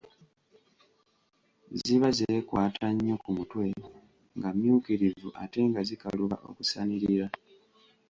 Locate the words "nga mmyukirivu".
4.37-5.29